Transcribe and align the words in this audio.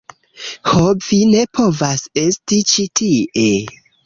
Ho, 0.69 0.85
vi 1.07 1.19
ne 1.33 1.43
povas 1.59 2.07
esti 2.23 2.61
ĉi 2.73 2.89
tie 3.03 3.47